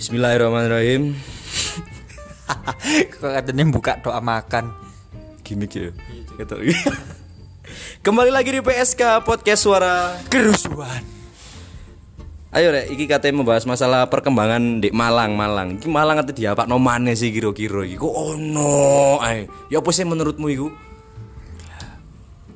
[0.00, 1.12] Bismillahirrahmanirrahim.
[3.20, 4.72] Kok katanya buka doa makan.
[5.44, 5.92] Gimik ya.
[6.40, 6.56] Gitu.
[8.00, 10.16] Kembali lagi di PSK Podcast Suara.
[10.32, 11.04] Kerusuhan.
[12.48, 15.76] Ayo rek, iki katanya membahas masalah perkembangan di Malang, Malang.
[15.76, 18.00] Iki Malang ate dia apa nomane sih kira-kira iki?
[18.00, 19.52] Kok ono ae.
[19.68, 20.72] Ya apa sih menurutmu iku?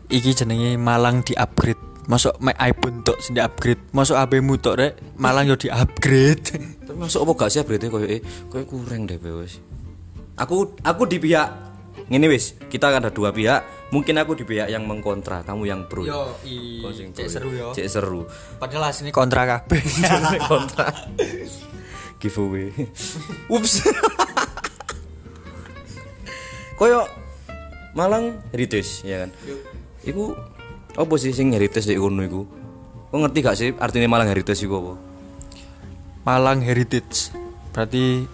[0.09, 1.94] Iki jenenge Malang di upgrade.
[2.05, 3.81] Masuk my iPhone tok sing upgrade.
[3.97, 6.45] Masuk HP-mu tok rek, Malang yo di upgrade.
[6.87, 8.21] Tapi masuk apa gak sih berarti koyo eh
[8.53, 9.57] koyo kurang deh wis.
[10.37, 11.49] Aku aku di pihak
[12.13, 13.89] ngene wis, kita ada dua pihak.
[13.89, 16.05] Mungkin aku di pihak yang mengkontra, kamu yang pro.
[16.05, 16.83] Yo, i.
[17.15, 17.71] Cek seru yo.
[17.73, 18.29] Cek seru.
[18.61, 19.81] Padahal asline kontra kabeh.
[20.51, 20.93] kontra.
[22.21, 22.69] Giveaway.
[23.49, 23.87] Ups.
[26.75, 27.07] koyo
[27.95, 29.31] Malang heritage ya kan.
[30.03, 30.35] Iku
[30.95, 32.43] apa sih sing heritage di kono iku?
[33.11, 34.95] Kau ngerti gak sih artinya Malang heritage iku apa?
[36.25, 37.37] Malang Heritage.
[37.77, 38.25] Berarti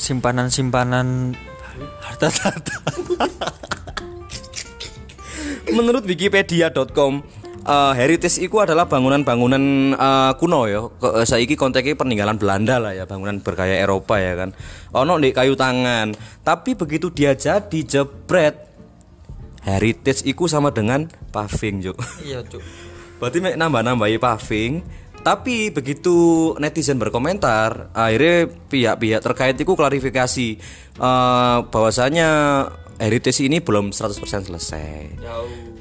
[0.00, 1.36] simpanan-simpanan
[2.00, 2.76] harta-harta.
[5.76, 7.20] Menurut wikipedia.com
[7.60, 10.88] eh, heritage itu adalah bangunan-bangunan eh, kuno ya.
[10.96, 14.56] Ke- eh, saiki konteksnya peninggalan Belanda lah ya, bangunan bergaya Eropa ya kan.
[14.96, 16.16] Ono di kayu tangan.
[16.40, 18.69] Tapi begitu dia jadi jebret
[19.64, 21.96] heritage itu sama dengan paving, Juk.
[22.24, 22.62] Iya, Cuk.
[23.20, 24.72] Berarti mek nambah-nambahi paving.
[25.20, 26.16] Tapi begitu
[26.56, 30.48] netizen berkomentar, akhirnya pihak-pihak terkait itu klarifikasi
[30.96, 32.28] eh, bahwasanya
[32.96, 35.20] heritage ini belum 100% selesai.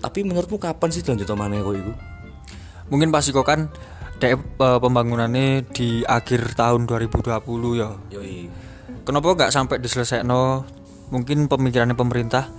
[0.03, 1.93] Tapi menurutmu kapan sih lanjut mana kok itu?
[2.91, 3.71] Mungkin pasti kok kan
[4.19, 7.31] dek eh, pembangunannya di akhir tahun 2020
[7.80, 7.95] ya.
[8.19, 8.52] Yoi.
[9.08, 10.27] Kenapa nggak sampai diselesaikan?
[11.09, 12.52] Mungkin pemikirannya pemerintah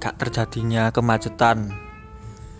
[0.00, 1.74] gak terjadinya kemacetan.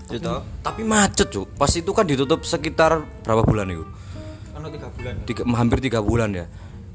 [0.07, 0.33] Gitu.
[0.63, 1.47] Tapi macet tuh.
[1.57, 3.85] Pas itu kan ditutup sekitar berapa bulan itu?
[4.55, 5.15] Kan tiga bulan.
[5.27, 6.47] Tiga, hampir tiga bulan ya.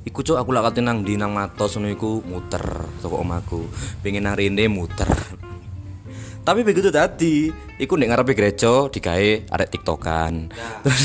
[0.01, 2.63] Iku cuk aku lak kate nang di nang matos ngono iku muter
[3.03, 3.69] toko omaku.
[4.01, 5.07] Pengen nang rene muter.
[6.47, 10.49] Tapi begitu tadi, iku nek ngarepe gereja digawe arek tiktokan.
[10.81, 11.01] Terus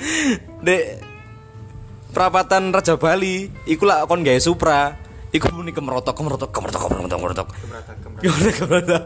[0.66, 0.84] dek
[2.10, 5.03] perapatan Raja Bali, iku lak kon gawe Supra.
[5.34, 7.46] Iku muni kemerotok kemerotok kemerotok kemerotok kemerotok.
[8.22, 9.02] Kemerotok kemerotok.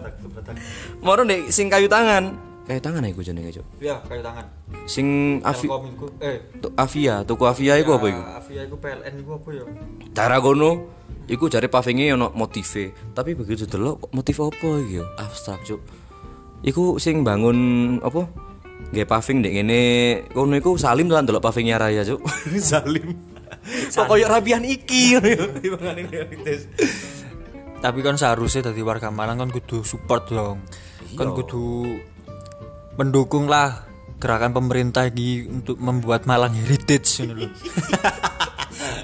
[1.00, 2.36] Moro nek sing kayu tangan.
[2.68, 3.64] Kayu tangan iku jenenge, Cuk.
[3.80, 4.44] Ya, kayu tangan.
[4.84, 5.72] Sing Avi
[6.20, 8.20] eh Tu- Avia, tuku Avia iku apa iku?
[8.20, 9.64] Avia iku PLN iku apa ya?
[10.12, 10.70] Cara kono
[11.24, 15.04] iku jare pavinge ono motive, tapi begitu delok kok motif apa iki ya?
[15.16, 15.80] Abstrak, Cuk.
[16.60, 17.56] Iku sing bangun
[18.04, 18.28] apa?
[18.92, 19.80] Nggih paving ndek ngene
[20.36, 22.20] kono iku Salim lah delok pavingnya Raya, Cuk.
[22.60, 23.16] Salim.
[23.96, 25.20] Kok koyo rapian iki ya.
[25.62, 26.64] Timbangane heritage.
[27.78, 30.64] Tapi kan seharusnya dari warga Malang kan kudu support dong.
[31.14, 31.86] Kan kudu
[32.98, 33.86] mendukung lah
[34.18, 37.48] gerakan pemerintah ini untuk membuat Malang heritage ngono lho.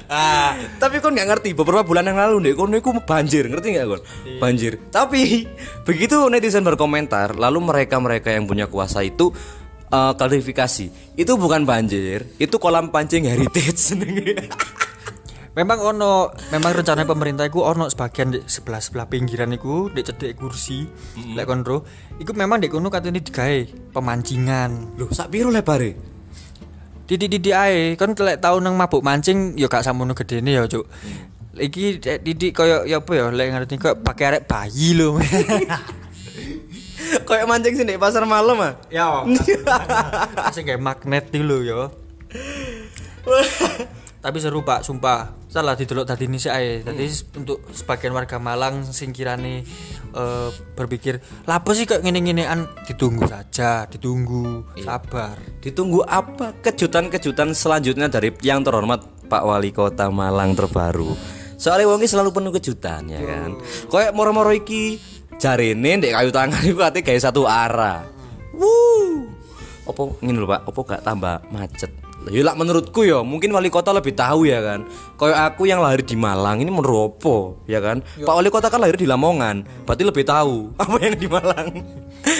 [0.04, 3.86] Ah, tapi kon nggak ngerti beberapa bulan yang lalu deh, kono iku banjir, ngerti nggak
[3.88, 4.02] kon?
[4.38, 4.78] Banjir.
[4.92, 5.48] Tapi
[5.82, 9.34] begitu netizen berkomentar, lalu mereka-mereka yang punya kuasa itu
[9.94, 13.94] eh, klarifikasi, itu bukan banjir, itu kolam pancing heritage.
[15.54, 20.34] Memang ono, memang rencana pemerintah iku ono sebagian di sebelah sebelah pinggiran iku di cedek
[20.34, 20.82] kursi,
[21.14, 21.86] lek kon ro,
[22.18, 23.62] iku memang di kono katanya digawe
[23.94, 24.98] pemancingan.
[24.98, 25.94] Loh, sak piro lebare?
[27.06, 30.90] Didik-didik ae, kan lek tau nang mabuk mancing ya gak samono gedene ya, Cuk.
[31.54, 35.22] Iki dek didik koyo ya apa ya, lek ngerti kok pakai arek bayi lho.
[37.28, 38.72] Kayak mancing sih di pasar malam ah.
[38.88, 39.24] ya.
[40.54, 41.80] Sing kayak magnet lho ya.
[44.24, 45.36] Tapi seru Pak, sumpah.
[45.52, 46.80] Salah didelok tadi ini sih ae.
[46.80, 47.04] Tadi
[47.36, 49.60] untuk sebagian warga Malang sing kirane
[50.16, 55.36] eh, berpikir, "Lapo sih kok ngene-ngenean?" Ditunggu saja, ditunggu, sabar.
[55.60, 61.12] Ditunggu apa kejutan-kejutan selanjutnya dari yang terhormat Pak Wali Kota Malang terbaru.
[61.60, 63.60] Soalnya wongi selalu penuh kejutan ya kan.
[63.92, 64.98] Kayak moro-moro iki
[65.38, 68.06] jarene ndek kayu tangan iku ate gawe satu arah.
[68.54, 69.26] Wuh.
[69.84, 71.92] Opo ngene lho Pak, opo gak tambah macet?
[72.32, 74.88] Ya lah menurutku ya, mungkin wali kota lebih tahu ya kan.
[75.20, 78.00] Kayak aku yang lahir di Malang ini menurut opo, ya kan?
[78.00, 81.68] Pak wali kota kan lahir di Lamongan, berarti lebih tahu apa yang di Malang.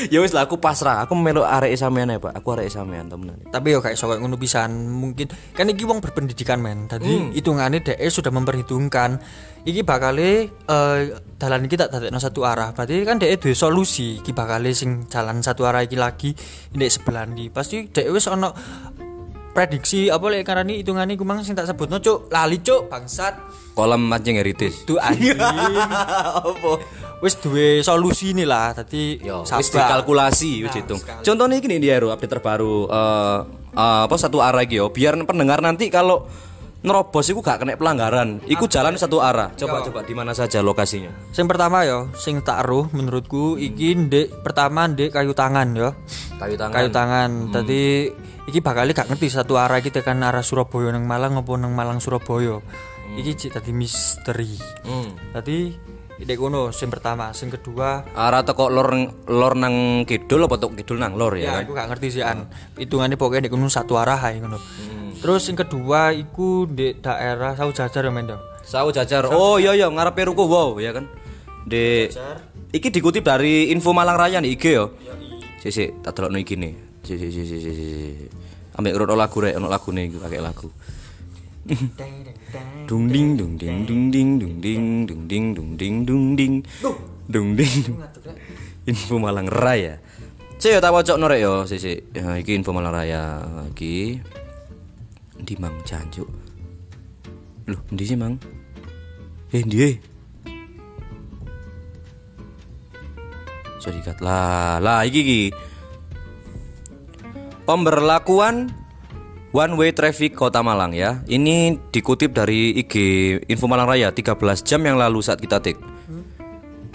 [0.09, 2.37] Ya wis lah aku pasrah, aku melu arek sampean ya, Pak.
[2.37, 3.39] Aku arek sampean temenan.
[3.49, 6.87] Tapi yo kayak sok ngono pisan mungkin kan iki wong berpendidikan men.
[6.89, 9.23] Tadi hitungannya DE sudah memperhitungkan
[9.65, 11.01] iki bakale eh
[11.41, 12.73] dalan iki tak dadekno satu arah.
[12.73, 16.33] Berarti kan DE duwe solusi iki bakale sing jalan satu arah iki lagi
[16.75, 17.53] ndek sebelah ndi.
[17.53, 18.53] Pasti DE wis ono
[19.55, 23.39] prediksi apa lek karani hitungane ku mang sing tak sebutno cuk lali cuk bangsat
[23.75, 24.87] Kolam mancing heritage.
[24.87, 26.73] du anjing Apa?
[27.19, 31.01] wis duwe solusi nih lah tadi wis dikalkulasi, wis hitung.
[31.01, 33.39] Contohnya ini dia update terbaru eh
[33.75, 36.29] eh, apa satu arah yo, biar pendengar nanti kalau
[36.85, 38.45] nerobos iku gak kena pelanggaran.
[38.45, 39.51] Iku jalan satu arah.
[39.57, 41.11] Coba coba di mana saja lokasinya?
[41.33, 45.97] Sing pertama yo, sing tak roh menurutku iki ndek pertama ndek kayu tangan yo.
[46.37, 46.77] Kayu tangan.
[46.77, 47.31] Kayu tangan.
[47.51, 48.13] Tadi
[48.53, 51.99] iki bakal gak ngerti satu arah kita kan arah Surabaya nang Malang apa nang Malang
[52.05, 52.61] Surabaya.
[53.17, 54.53] Iki cik tadi misteri.
[54.85, 55.17] Hmm.
[55.33, 55.73] Tadi
[56.15, 58.89] ndek kono sing pertama, sing kedua Arah teko lor
[59.27, 61.63] lor nang kidul apa tok kidul nang lor ya ya kan?
[61.67, 62.47] aku gak ngerti sih an.
[62.79, 64.59] Hitungannya pokoknya ndek kono satu arah ae ngono.
[65.19, 68.39] Terus yang kedua iku di daerah Sau Jajar ya men yo.
[68.65, 69.29] Sawu jajar.
[69.29, 71.05] Oh iya iya ngarepe ruko wow ya kan.
[71.69, 72.09] Di
[72.75, 74.99] Iki dikutip dari Info Malang Raya nih IG yo.
[75.63, 76.75] Si si tak delokno iki nih.
[77.07, 77.89] Si si si si si.
[78.75, 80.67] Ambek urut lagu rek ono lagune iku pakai lagu.
[82.85, 86.55] Dung ding dung ding dung ding dung ding dung ding dung ding dung ding
[87.25, 87.81] dung ding.
[88.85, 89.97] Info Malang Raya.
[90.61, 91.97] Cek yo tak wocokno rek yo si si.
[92.13, 93.41] Ya, iki Info Malang Raya
[93.73, 94.21] iki.
[95.41, 96.29] Di Mang Jancuk.
[97.65, 98.37] Loh, endi sih, Mang?
[99.53, 99.97] Eh, endi eh?
[103.81, 105.43] Serikat lah, lah iki iki.
[107.65, 108.69] Pemberlakuan
[109.55, 111.23] one way traffic Kota Malang ya.
[111.31, 112.95] Ini dikutip dari IG
[113.47, 114.35] Info Malang Raya 13
[114.67, 115.79] jam yang lalu saat kita take.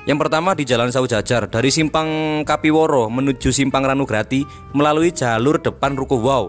[0.04, 4.44] Yang pertama di Jalan Sawu Jajar dari Simpang Kapiworo menuju Simpang Ranugrati
[4.76, 6.44] melalui jalur depan Ruko Wow.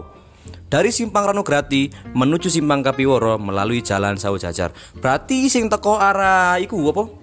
[0.71, 4.75] Dari Simpang Ranugrati menuju Simpang Kapiworo melalui Jalan Sawu Jajar.
[4.97, 7.20] Berarti sing teko arah iku apa?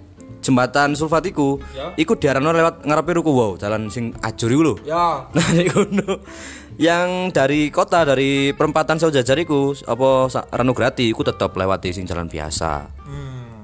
[0.49, 1.61] Jembatan Sulfat iku,
[2.01, 4.75] iku diarano lewat ngarepe Ruko Wow, jalan sing ajur iku lho.
[4.89, 5.29] Ya.
[5.89, 6.17] Nah.
[6.79, 12.31] Yang dari kota dari perempatan Sawu Jajar iku apa Ranugrati iku tetep lewati sing jalan
[12.31, 12.87] biasa.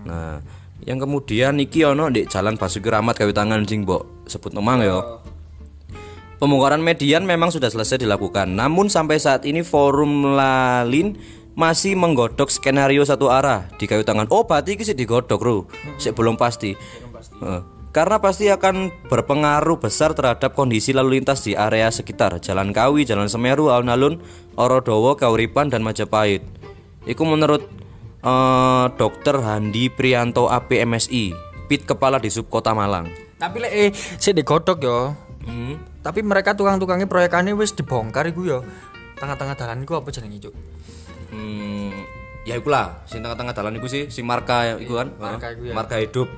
[0.05, 0.43] Nah,
[0.85, 5.01] yang kemudian iki ono di Jalan Basuki Rahmat Kayu Tangan sing mbok sebut nomang ya.
[6.37, 8.53] Pembongkaran median memang sudah selesai dilakukan.
[8.53, 11.17] Namun sampai saat ini forum Lalin
[11.55, 14.27] masih menggodok skenario satu arah di kayu tangan.
[14.31, 15.57] Oh, berarti iki sih digodok, Bro.
[15.99, 16.75] Sik belum pasti.
[17.95, 23.31] Karena pasti akan berpengaruh besar terhadap kondisi lalu lintas di area sekitar Jalan Kawi, Jalan
[23.31, 24.19] Semeru, Alun-alun,
[24.59, 26.43] Orodowo, Kauripan dan Majapahit.
[27.07, 27.63] Iku menurut
[28.27, 29.47] eh, Dr.
[29.47, 31.31] Handi Prianto APMSI,
[31.71, 33.07] Pit Kepala di Kota Malang.
[33.39, 35.15] Tapi lek eh sik digodhog yo.
[35.47, 35.79] Hmm.
[36.03, 38.59] Tapi mereka tukang-tukangnya proyekannya wis dibongkar iku yo.
[39.23, 40.55] Tengah-tengah dalan iku apa jenenge, Cuk?
[41.35, 41.91] Hmm,
[42.47, 45.11] ya iku lah, sing tengah-tengah dalan iku sih, sing marka iku kan.
[45.19, 45.55] Marka Heeh.
[45.59, 45.75] iku ya.
[45.75, 46.29] Marka hidup.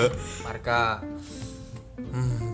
[0.46, 0.80] Marka
[2.10, 2.50] Hmm.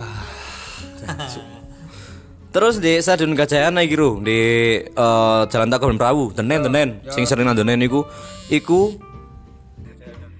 [2.50, 4.40] Terus di Stadion Gajayana iki Ru, di
[4.82, 8.04] eh, Jalan Takon Prawu, Denen Denen, sing sering nang Denen iku
[8.48, 8.96] iku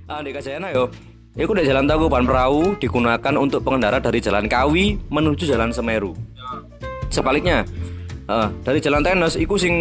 [0.07, 0.87] Ah, di Gajayana yo.
[1.37, 6.17] Iku di Jalan Tagupan Perahu digunakan untuk pengendara dari Jalan Kawi menuju Jalan Semeru.
[7.11, 7.67] Sebaliknya,
[8.27, 9.75] eh, dari Jalan Tenes iku sing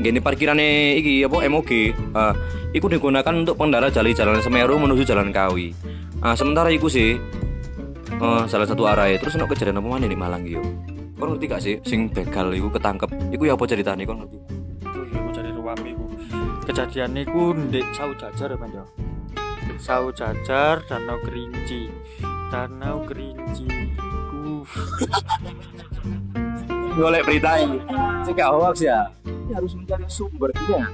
[0.00, 1.70] gini parkirane iki apa MOG.
[1.72, 2.34] eh,
[2.76, 5.72] iku digunakan untuk pengendara dari Jalan Semeru menuju Jalan Kawi.
[6.20, 7.16] Ah, sementara iku sih
[8.16, 10.60] eh, salah satu arah terus ono kejadian apa mana di Malang yo.
[11.16, 13.08] Kau ngerti gak sih sing begal iku ketangkep.
[13.32, 14.36] Iku ya apa ceritane kau ngerti?
[15.16, 16.04] Iku cari ruam iku.
[16.68, 18.84] Kejadian iku ndek Sau Jajar ya, Mas yo.
[19.80, 21.88] Sau Jajar Danau Kerinci.
[22.52, 23.64] Danau Kerinci
[23.96, 24.68] iku
[26.96, 27.76] Golek berita ini.
[28.24, 29.04] Cek hoax ya.
[29.28, 30.88] Ini harus mencari sumbernya.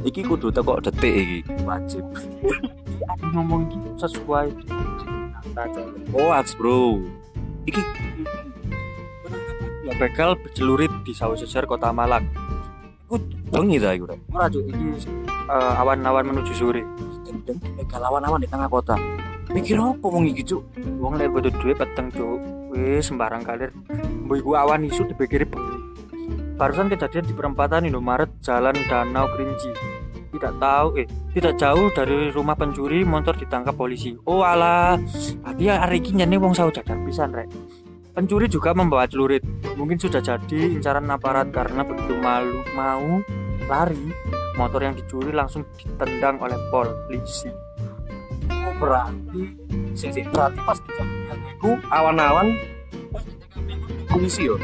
[0.00, 1.38] Iki kudu teko detik iki.
[1.68, 2.00] Wajib.
[3.10, 4.48] aku ngomong iki sesuai
[6.16, 7.04] Hoax, Bro.
[7.68, 7.82] Iki
[9.84, 12.24] ya begal bercelurit di Sau Jajar Kota Malang.
[13.04, 13.20] iku
[13.52, 14.16] bengi ta iku.
[14.32, 16.80] Ora Cuk, iki eh, awan-awan menuju sore.
[17.26, 18.96] Gendeng begal awan-awan di tengah kota.
[19.52, 20.62] Mikir apa wong iki, Cuk?
[21.02, 22.59] Wong lek butuh duit peteng Cuk.
[22.70, 23.74] Wis sembarang kalir.
[24.26, 25.78] Mbok iku awan isu dipikiri bengi.
[26.54, 29.72] Barusan kejadian di perempatan Indomaret Jalan Danau Kerinci.
[30.30, 34.14] Tidak tahu eh tidak jauh dari rumah pencuri motor ditangkap polisi.
[34.24, 34.94] Oh alah,
[35.42, 37.50] hati hari ini nyane wong Sau Jajar pisan rek.
[38.14, 39.42] Pencuri juga membawa celurit.
[39.74, 43.22] Mungkin sudah jadi incaran aparat karena begitu malu mau
[43.66, 44.14] lari,
[44.58, 47.50] motor yang dicuri langsung ditendang oleh polisi.
[48.50, 49.56] Oh, berarti
[49.94, 52.54] sing sing berarti pas kejadian iku awan-awan
[54.10, 54.56] polisi yo.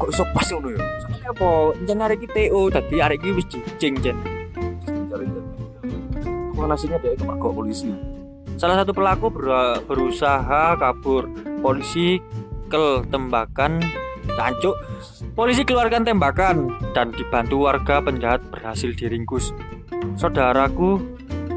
[0.00, 0.80] Kok iso pas ngono yo?
[0.80, 1.50] Soalnya apa?
[1.84, 4.16] Jan arek iki TO, dadi arek iki wis jijing jen.
[6.56, 7.92] Kok nasinya dia kok kok polisi?
[8.60, 11.28] Salah satu pelaku ber- berusaha kabur.
[11.60, 12.20] Polisi
[12.68, 13.80] kel tembakan
[14.36, 14.76] cancuk.
[15.32, 19.56] Polisi keluarkan tembakan dan dibantu warga penjahat berhasil diringkus.
[20.16, 21.00] Saudaraku,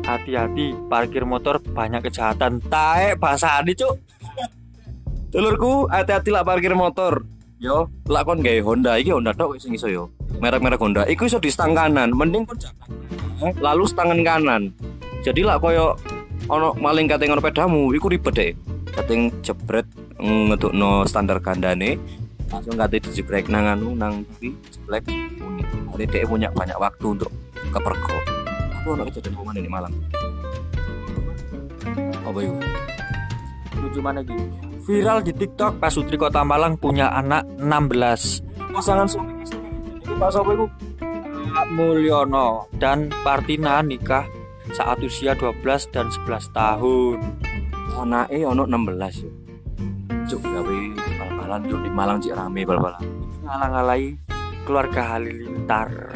[0.04, 2.60] hati-hati parkir motor banyak kejahatan.
[2.68, 4.00] Taek bahasa Cuk.
[5.34, 7.26] Dulurku, hati-hati lah parkir motor.
[7.58, 9.00] Yo, lak kon Honda.
[9.00, 10.12] Iki Honda tok sing iso yo.
[10.44, 11.08] merek-merek Honda.
[11.08, 12.60] Iku iso di stang kanan mending kon
[13.64, 14.76] lalu stangan kanan.
[15.24, 15.96] Jadi lah koyo
[16.52, 18.52] ono maling kate ngono pedamu iku ribet deh
[18.92, 19.88] kating jebret
[20.20, 21.96] ngetukno standar kandane
[22.52, 25.08] langsung kate dijebrek nang anu nang iki jeblek
[25.88, 27.32] muni dia punya banyak waktu untuk
[27.72, 28.33] kepergok
[28.84, 29.94] aku ono kejadian ke mana ini Malang.
[32.28, 32.56] Apa itu
[33.80, 34.44] lucu mana gitu
[34.84, 38.44] viral di TikTok Pak Sutri Kota Malang punya anak 16
[38.76, 39.60] pasangan suami istri.
[40.20, 40.66] Pas apa itu
[41.54, 44.28] Pak Mulyono dan Partina nikah
[44.76, 45.64] saat usia 12
[45.96, 47.18] dan 11 tahun.
[47.94, 49.32] Anake ono 16 ya?
[50.28, 51.80] Cuk gawe bal-balan cuk.
[51.80, 53.04] Di Malang cik rame bal-balan.
[53.48, 54.18] Ngalang-alai
[54.68, 56.12] keluarga Halilintar.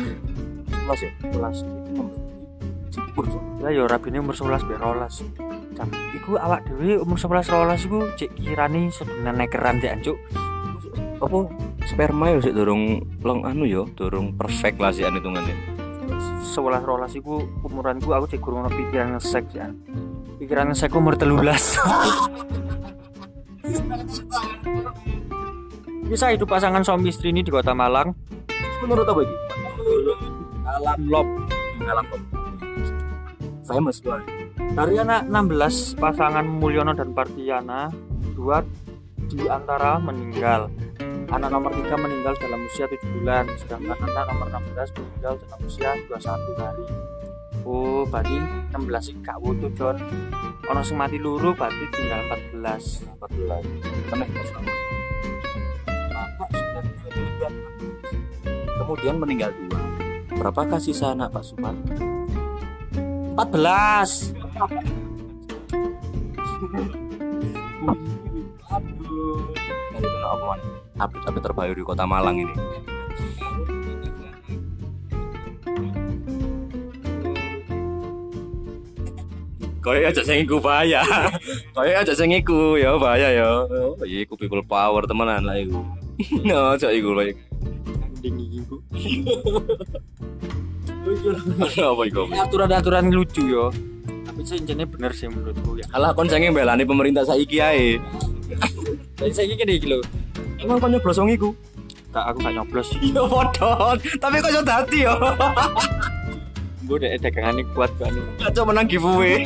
[0.67, 1.11] Kelas ya?
[1.31, 1.76] Kelas
[3.63, 5.25] ya ya rabine umur 11 be 12
[5.77, 10.17] Cam, iku awak dhewe umur 11 12 iku cek kirani sebenarnya nekeran cek cuk
[11.17, 11.49] apa?
[11.87, 15.55] Sperma ya sik dorong long anu yo dorong perfect lah sih anu hitungannya
[16.45, 19.73] 11 12 iku umuranku aku cek kurang pikiran ngesek ya
[20.37, 21.41] pikiran ngesek umur 13
[26.07, 28.15] bisa hidup pasangan suami istri ini di kota Malang?
[28.79, 29.35] Menurut apa ini
[30.67, 31.27] alam lop.
[31.83, 32.46] Alam kok
[33.67, 34.23] famous tuh
[34.73, 37.91] dari anak 16 pasangan Mulyono dan Partiana
[38.31, 38.63] dua
[39.27, 40.71] di antara meninggal.
[41.27, 45.91] Anak nomor 3 meninggal dalam usia 7 bulan sedangkan anak nomor 16 meninggal dalam usia
[46.07, 46.85] 21 hari.
[47.67, 48.39] Oh berarti
[48.71, 49.99] 16 ini gak wutuh John.
[50.71, 52.23] Ono sing mati luru berarti tinggal
[52.55, 54.71] 14 14 kena bersama
[56.15, 57.51] Bapak sudah meninggal.
[58.79, 59.81] kemudian meninggal dua.
[60.39, 61.75] Berapakah sisa anak Pak Sumar
[63.37, 64.33] 14
[69.97, 70.59] Nah, itu nah, apa man?
[70.97, 72.55] update-update terbaru di kota Malang ini
[79.87, 80.99] Koyo aja sing iku bahaya.
[81.77, 83.47] Koyo aja sing iku ya bahaya ya.
[84.03, 85.79] Iya iku people power temenan lah iku.
[86.43, 87.39] No, aja iku iku.
[88.19, 88.81] dingin iku
[91.17, 92.23] Apa iku?
[92.29, 93.65] aturan-aturan lucu yo
[94.27, 97.97] tapi sejenenge bener sih menurutku ya Alah kon sange belani pemerintah saiki ae.
[99.17, 99.99] saya gini iki lho
[100.61, 101.49] Emang kon nyoblos wong iku?
[102.13, 103.97] gak aku gak nyoblos Iya podon.
[103.97, 105.15] Tapi kok iso dadi yo.
[106.87, 109.43] gue udah dagangannya kuat banget Kacau menang giveaway.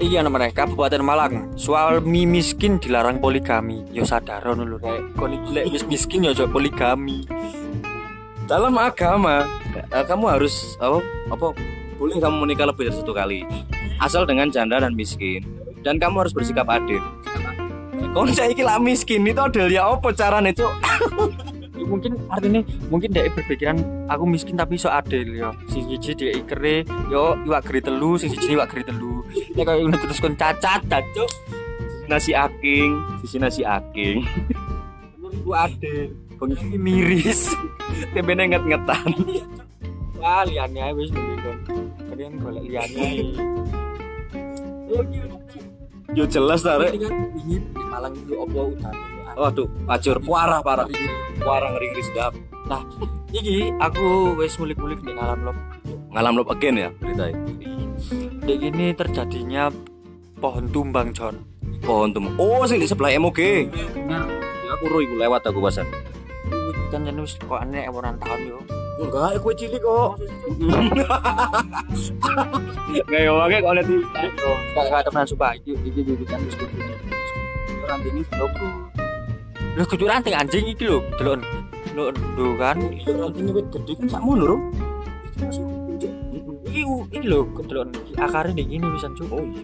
[0.00, 5.50] Iya nama mereka Kabupaten Malang Suami miskin dilarang poligami Yo sadar lho rek Kon iki
[5.54, 7.22] lek wis miskin yo aja poligami
[8.44, 11.00] Dalam agama, eh, kamu harus apa,
[11.32, 11.46] apa
[11.96, 13.40] boleh kamu menikah lebih dari satu kali,
[14.04, 15.44] asal dengan janda dan miskin.
[15.80, 17.00] Dan kamu harus bersikap adil.
[18.12, 20.68] Kau saya lah miskin itu adil ya apa caranya itu?
[21.74, 26.30] Ya, Mungkin artinya Mungkin dia berpikiran Aku miskin tapi so adil yo Sing siji dia
[26.30, 29.26] ikere Yo iwak geri telu Sing siji iwak geri telu
[29.58, 31.26] Ya kayak udah terus kon cacat Cacuk
[32.04, 34.28] Nasi aking, sisi nasi aking.
[35.16, 36.12] Menurutku adil
[36.52, 37.52] Ini miris
[38.12, 39.08] tempe nget-ngetan.
[40.20, 41.58] Wah liannya aja wis kon
[42.12, 43.24] Kalian golek liannya ae.
[46.14, 46.96] Yo jelas tarik.
[46.96, 47.08] Ini
[47.44, 48.94] ini di Malang itu opo udan
[49.34, 50.86] Waduh, acur parah parah.
[51.42, 52.32] Parah ngeri ngeri sedap.
[52.70, 52.86] Nah,
[53.34, 55.56] iki aku wis ngulik-ngulik di alam lop.
[56.14, 57.34] Ngalam lop again ya berita
[58.46, 59.74] Dek ini terjadinya
[60.38, 61.42] pohon tumbang, John.
[61.82, 62.22] Pohon tuh.
[62.38, 63.40] Oh, sing di sebelah MOG.
[64.06, 64.28] Nah,
[64.64, 65.84] Ya aku iku lewat aku pasan.
[66.94, 68.58] Kan jan wis kok aneh umuran tahun yo.
[69.02, 70.14] Enggak, aku cilik kok.
[73.10, 76.78] Kayak wae kok lihat Ayo, gak gak temenan sumpah iki iki kan wis kudu.
[77.84, 78.68] ranting ini logo.
[79.74, 81.42] Lho kudu ranting anjing iki lho, delok.
[81.94, 82.78] Lho, lho kan.
[83.06, 84.56] Ranting wit gede kan sak mono lho.
[86.70, 89.28] Iki iki lho, delok iki akare ning ngene wisan cuk.
[89.34, 89.62] Oh iya.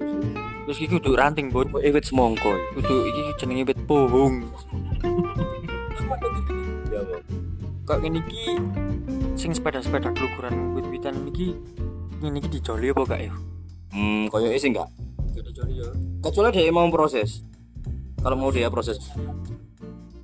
[0.67, 1.71] Terus iki kudu ranting, Bun.
[1.71, 2.53] Kok wit semongko.
[2.79, 4.47] Kudu iki jenenge wit pohong.
[7.91, 7.99] Ya.
[7.99, 8.55] Kok ngene iki
[9.35, 11.59] sing sepeda-sepeda keluguran wit-witan iki
[12.23, 13.35] ngene iki dijoli apa gak ya?
[13.91, 14.87] Hmm, koyo sih enggak.
[15.35, 15.91] Gak dijoli ya.
[16.23, 17.43] Kecuali dia mau proses.
[18.23, 19.03] Kalau mau dia proses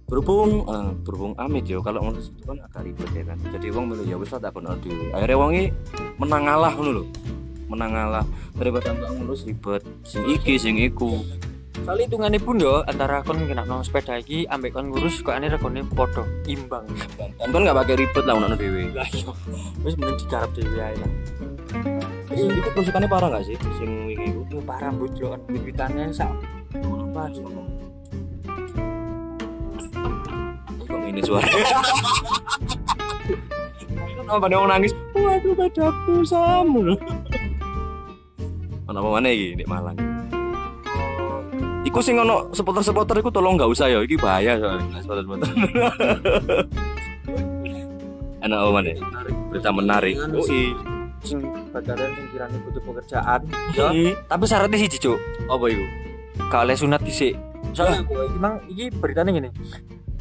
[0.06, 3.90] berhubung eh, berhubung amit yo kalau ngurus itu kan agak ribet ya kan jadi wong
[3.90, 5.64] milih ya wis tak dhewe akhirnya wongi
[6.22, 7.04] menang ngalah ngono lho
[7.66, 11.26] menang ngalah daripada ngurus ribet sing iki sing iku
[11.84, 15.52] Kali hitungannya pun yo antara kon kena nong sepeda iki ambek kon ngurus kok ane
[15.52, 16.88] regone podo imbang.
[17.18, 19.36] dan kan nggak pakai ribet lah Lah yo.
[19.84, 21.10] Wis mending digarap dhewe ae lah.
[22.32, 26.12] Sing itu kerusakannya parah gak sih sing wingi iku Yo parah mbut yo kan wit-witannya
[26.12, 26.30] sak
[27.16, 27.32] apa
[30.86, 31.48] kok ini suara
[34.26, 34.92] Apa nih nangis?
[35.14, 36.98] Waduh bedaku sama.
[38.90, 40.15] Mana mana iki di Malang?
[41.86, 45.46] Iku sing ono supporter-supporter iku tolong nggak usah ya, iki bahaya soalnya supporter-supporter.
[48.42, 48.90] Enak apa mana?
[49.48, 50.14] Berita menarik.
[50.28, 50.70] Oh, sih.
[50.70, 50.94] iya.
[51.24, 51.42] sing
[51.74, 53.40] badaran sing kirane butuh pekerjaan
[53.74, 54.14] ya Hmm.
[54.30, 55.18] tapi syaratnya sih cuk
[55.50, 55.82] Apa iku?
[56.54, 57.34] oleh sunat dhisik
[57.74, 59.50] soalnya gue emang iki beritanya gini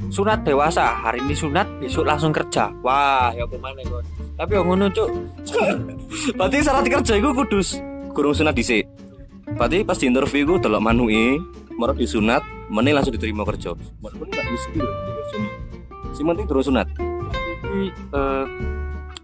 [0.10, 4.02] sunat dewasa hari ini sunat besok langsung kerja wah ya ke mana kon
[4.34, 5.10] tapi yang ngono cuk
[6.40, 7.78] Berarti syarat kerja iku kudus
[8.10, 8.90] kurung sunat dhisik.
[9.56, 11.40] Berarti pas di interview iku delok manuke,
[11.80, 13.72] marah disunat, meneh langsung diterima kerja.
[14.04, 15.50] Walaupun enggak mesti lho kerjane.
[16.12, 16.88] Si penting terus sunat.
[17.56, 18.46] iki eh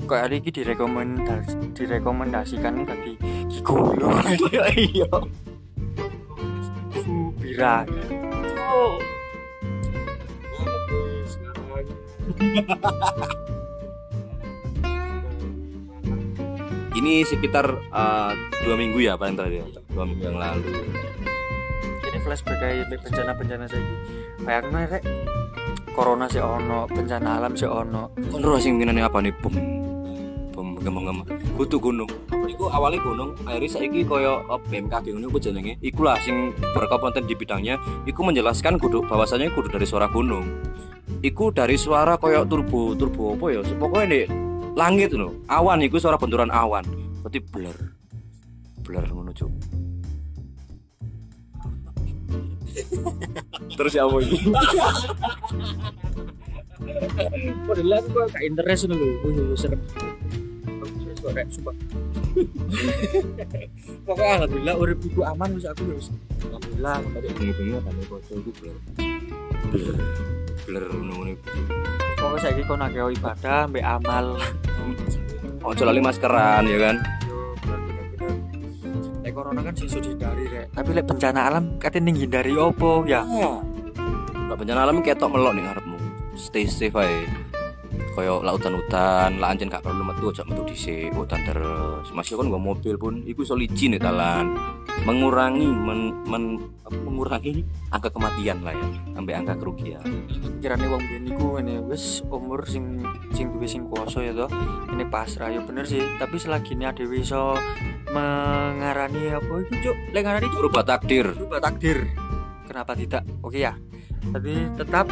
[0.08, 3.16] kok hari ini direkomendas direkomendasikan tadi
[3.48, 4.12] gigolo
[4.52, 5.12] Iya iya.
[7.00, 7.88] subira
[16.92, 18.32] Ini sekitar eh,
[18.68, 19.81] dua minggu ya paling terakhir.
[19.92, 20.72] Dua minggu yang lalu.
[22.12, 23.84] ini flashback kayak bencana-bencana saya
[24.44, 25.04] bayangin rek
[25.92, 29.56] corona sih ono bencana alam sih ono Kon ro sing minane apa nih bom.
[30.52, 31.28] Bom gemeng-gemeng.
[31.56, 32.08] Kutu gunung.
[32.48, 35.80] Iku awalnya gunung, akhirnya saiki koyo oh, BMKG ngono iku jenenge.
[35.80, 40.44] Iku lah sing berkompeten di bidangnya, iku menjelaskan kudu bahwasanya kudu dari suara gunung.
[41.24, 43.64] Iku dari suara koyo turbo, turbo apa ya?
[43.64, 44.24] Pokoknya nih
[44.76, 45.32] langit loh.
[45.48, 46.84] Awan iku suara benturan awan.
[47.24, 47.78] Berarti blur.
[48.84, 49.32] Blur ngono,
[53.78, 54.38] Terus ya apa ini?
[57.68, 59.08] Padahal aku kok gak interest dulu.
[59.28, 59.80] Uh, serem.
[60.82, 61.76] Aku kok rek sumpah.
[64.08, 66.08] Pokoknya alhamdulillah urip iku aman wis aku wis.
[66.48, 68.72] Alhamdulillah tadi Bengi-bengi nih kocok iku.
[69.72, 69.96] Blur.
[70.66, 71.34] Blur ngono
[72.22, 74.38] pokoknya saiki kon akeh ibadah mbek amal.
[75.62, 76.96] Ojo lali maskeran ya kan.
[79.32, 80.76] Lek corona kan sih dihindari rek.
[80.76, 83.24] Tapi lek bencana alam katanya hindari opo ya?
[83.24, 85.96] Lah bencana alam ketok melok ning ngarepmu.
[86.36, 87.24] Stay safe ae.
[88.12, 92.12] Kayak lautan-hutan, lah anjen gak perlu metu aja metu dhisik, hutan terus.
[92.12, 94.52] Masih kon nggo mobil pun iku iso licin talan.
[95.02, 96.62] Mengurangi men, men-
[96.92, 100.04] mengurangi angka kematian lah ya, sampai angka kerugian.
[100.60, 104.52] Kirane wong biyen iku ngene wis umur sing sing duwe sing kuasa ya toh.
[104.92, 107.56] Ini pasrah ya bener sih, tapi selagi ini ada iso
[108.12, 111.26] mengarani apa itu cuk lek ngarani cuk Berubah takdir.
[111.32, 111.98] berubah takdir
[112.68, 113.72] kenapa tidak oke ya
[114.36, 115.08] tapi tetap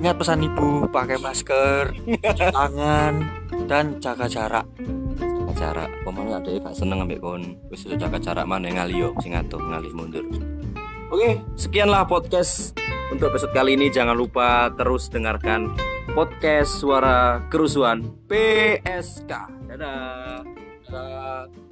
[0.00, 3.14] ingat pesan ibu pakai masker cuci tangan
[3.68, 4.64] dan jaga jarak
[5.62, 5.90] jarak.
[6.02, 7.54] Pemane ada gak seneng ambek kon.
[7.70, 10.26] Wis jaga jarak mana ngali yo sing atuh ngali mundur.
[11.14, 12.74] Oke, sekianlah podcast
[13.14, 13.86] untuk episode kali ini.
[13.92, 15.70] Jangan lupa terus dengarkan
[16.18, 19.30] podcast Suara Kerusuhan PSK.
[19.70, 20.42] Dadah.
[20.90, 21.71] Dadah.